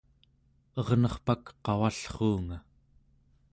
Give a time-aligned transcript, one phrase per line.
[0.81, 2.57] ernerpak qavallruunga